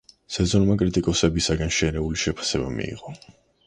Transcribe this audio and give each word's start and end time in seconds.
სეზონმა 0.37 0.77
კრიტიკოსებისაგან 0.83 1.77
შერეული 1.79 2.25
შეფასება 2.27 2.77
მიიღო. 2.83 3.19